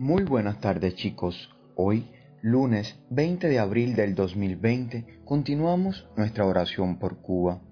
Muy 0.00 0.22
buenas 0.22 0.60
tardes 0.60 0.94
chicos. 0.94 1.50
Hoy, 1.74 2.08
lunes 2.40 3.00
20 3.10 3.48
de 3.48 3.58
abril 3.58 3.96
del 3.96 4.14
2020, 4.14 5.22
continuamos 5.24 6.06
nuestra 6.16 6.46
oración 6.46 7.00
por 7.00 7.20
Cuba. 7.20 7.62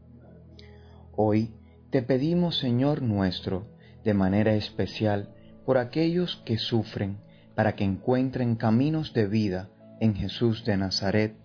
Hoy 1.15 1.55
te 1.91 2.03
pedimos, 2.03 2.59
Señor 2.59 3.01
nuestro, 3.01 3.69
de 4.03 4.13
manera 4.13 4.57
especial, 4.57 5.37
por 5.65 5.79
aquellos 5.79 6.43
que 6.45 6.59
sufren, 6.59 7.19
para 7.55 7.77
que 7.77 7.85
encuentren 7.85 8.57
caminos 8.57 9.13
de 9.13 9.29
vida 9.29 9.71
en 10.01 10.17
Jesús 10.17 10.65
de 10.65 10.77
Nazaret. 10.77 11.37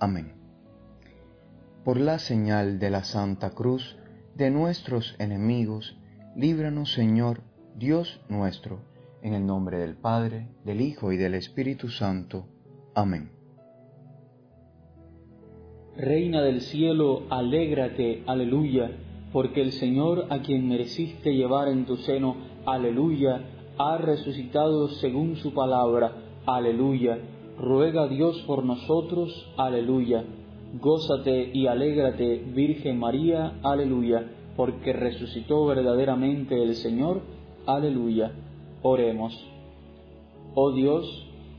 Amén. 0.00 0.32
Por 1.84 1.96
la 1.96 2.18
señal 2.18 2.80
de 2.80 2.90
la 2.90 3.04
Santa 3.04 3.50
Cruz 3.50 3.96
de 4.34 4.50
nuestros 4.50 5.14
enemigos, 5.20 5.96
líbranos, 6.34 6.92
Señor, 6.92 7.40
Dios 7.76 8.20
nuestro 8.28 8.93
en 9.24 9.32
el 9.32 9.46
nombre 9.46 9.78
del 9.78 9.96
Padre, 9.96 10.48
del 10.64 10.82
Hijo 10.82 11.10
y 11.10 11.16
del 11.16 11.32
Espíritu 11.34 11.88
Santo. 11.88 12.44
Amén. 12.94 13.30
Reina 15.96 16.42
del 16.42 16.60
cielo, 16.60 17.22
alégrate, 17.30 18.22
aleluya, 18.26 18.90
porque 19.32 19.62
el 19.62 19.72
Señor 19.72 20.26
a 20.28 20.42
quien 20.42 20.68
mereciste 20.68 21.34
llevar 21.34 21.68
en 21.68 21.86
tu 21.86 21.96
seno, 21.96 22.36
aleluya, 22.66 23.40
ha 23.78 23.96
resucitado 23.96 24.88
según 24.88 25.36
su 25.36 25.54
palabra, 25.54 26.12
aleluya. 26.44 27.18
Ruega 27.58 28.06
Dios 28.08 28.38
por 28.46 28.62
nosotros, 28.62 29.54
aleluya. 29.56 30.22
Gózate 30.78 31.50
y 31.54 31.66
alégrate, 31.66 32.44
Virgen 32.54 32.98
María, 32.98 33.58
aleluya, 33.62 34.22
porque 34.54 34.92
resucitó 34.92 35.64
verdaderamente 35.64 36.62
el 36.62 36.74
Señor, 36.74 37.22
aleluya. 37.64 38.32
Oremos. 38.86 39.32
Oh 40.54 40.70
Dios, 40.72 41.06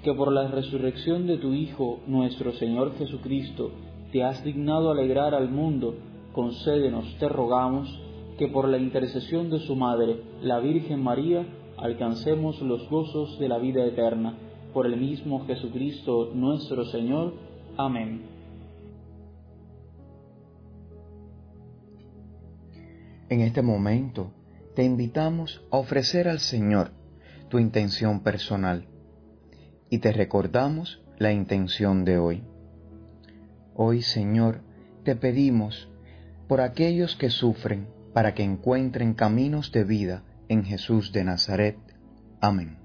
que 0.04 0.14
por 0.14 0.31
la 0.31 0.48
resurrección 0.48 1.26
de 1.26 1.40
tu 1.40 1.54
Hijo, 1.54 2.02
nuestro 2.06 2.54
Señor 2.54 2.95
Jesucristo, 3.00 3.72
te 4.12 4.23
has 4.23 4.44
dignado 4.44 4.92
alegrar 4.92 5.34
al 5.34 5.50
mundo, 5.50 5.95
concédenos, 6.34 7.17
te 7.17 7.28
rogamos, 7.28 7.90
que 8.38 8.48
por 8.48 8.70
la 8.70 8.78
intercesión 8.78 9.50
de 9.50 9.58
su 9.58 9.76
Madre, 9.76 10.22
la 10.44 10.59
Virgen 10.59 11.02
María, 11.02 11.48
alcancemos 11.78 12.62
los 12.62 12.88
gozos 12.92 13.39
de 13.39 13.50
la 13.50 13.58
vida 13.58 13.84
eterna. 13.84 14.38
Por 14.72 14.86
el 14.86 14.95
mismo 14.95 15.48
Jesucristo 15.48 16.30
nuestro 16.32 16.86
Señor. 16.86 17.34
Amén. 17.76 18.22
En 23.30 23.42
este 23.42 23.64
momento 23.64 24.32
te 24.76 24.84
invitamos 24.84 25.66
a 25.72 25.78
ofrecer 25.78 26.28
al 26.28 26.38
Señor 26.38 26.92
tu 27.50 27.60
intención 27.60 28.22
personal 28.22 28.88
y 29.90 30.00
te 30.00 30.12
recordamos 30.12 31.02
la 31.18 31.32
intención 31.32 32.06
de 32.06 32.18
hoy. 32.18 32.44
Hoy, 33.76 34.02
Señor, 34.02 34.61
te 35.04 35.16
pedimos 35.16 35.89
por 36.48 36.61
aquellos 36.61 37.16
que 37.16 37.30
sufren 37.30 37.88
para 38.14 38.34
que 38.34 38.44
encuentren 38.44 39.14
caminos 39.14 39.72
de 39.72 39.84
vida 39.84 40.23
en 40.48 40.64
Jesús 40.64 41.11
de 41.11 41.23
Nazaret. 41.23 41.78
Amén. 42.42 42.85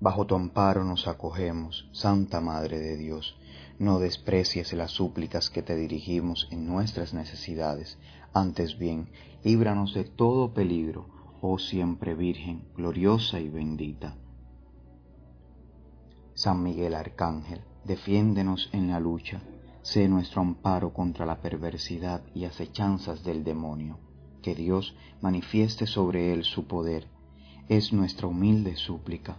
Bajo 0.00 0.26
tu 0.26 0.36
amparo 0.36 0.84
nos 0.84 1.08
acogemos, 1.08 1.88
Santa 1.92 2.40
Madre 2.40 2.78
de 2.78 2.96
Dios. 2.96 3.36
No 3.80 3.98
desprecies 3.98 4.72
las 4.72 4.92
súplicas 4.92 5.50
que 5.50 5.62
te 5.62 5.74
dirigimos 5.74 6.46
en 6.52 6.66
nuestras 6.66 7.14
necesidades, 7.14 7.98
antes 8.32 8.78
bien, 8.78 9.08
líbranos 9.42 9.94
de 9.94 10.04
todo 10.04 10.54
peligro, 10.54 11.06
oh 11.40 11.58
siempre 11.58 12.14
Virgen, 12.14 12.62
gloriosa 12.76 13.40
y 13.40 13.48
bendita. 13.48 14.14
San 16.34 16.62
Miguel 16.62 16.94
Arcángel, 16.94 17.62
defiéndenos 17.84 18.70
en 18.72 18.90
la 18.90 19.00
lucha, 19.00 19.42
sé 19.82 20.08
nuestro 20.08 20.42
amparo 20.42 20.92
contra 20.92 21.26
la 21.26 21.40
perversidad 21.40 22.22
y 22.36 22.44
acechanzas 22.44 23.24
del 23.24 23.42
demonio, 23.42 23.98
que 24.42 24.54
Dios 24.54 24.94
manifieste 25.20 25.88
sobre 25.88 26.32
él 26.32 26.44
su 26.44 26.68
poder, 26.68 27.08
es 27.68 27.92
nuestra 27.92 28.28
humilde 28.28 28.76
súplica, 28.76 29.38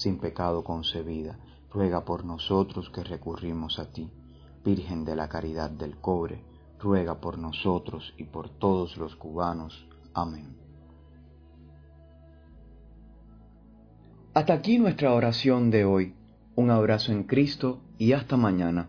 sin 0.00 0.18
pecado 0.18 0.64
concebida 0.64 1.38
ruega 1.70 2.04
por 2.04 2.24
nosotros 2.24 2.88
que 2.90 3.04
recurrimos 3.04 3.78
a 3.78 3.92
ti. 3.92 4.10
Virgen 4.64 5.04
de 5.04 5.14
la 5.14 5.28
Caridad 5.28 5.70
del 5.70 5.96
Cobre, 5.98 6.42
ruega 6.78 7.20
por 7.20 7.38
nosotros 7.38 8.14
y 8.16 8.24
por 8.24 8.48
todos 8.48 8.96
los 8.96 9.14
cubanos. 9.16 9.86
Amén. 10.14 10.56
Hasta 14.32 14.54
aquí 14.54 14.78
nuestra 14.78 15.12
oración 15.12 15.70
de 15.70 15.84
hoy. 15.84 16.14
Un 16.56 16.70
abrazo 16.70 17.12
en 17.12 17.24
Cristo 17.24 17.80
y 17.98 18.12
hasta 18.12 18.36
mañana. 18.36 18.88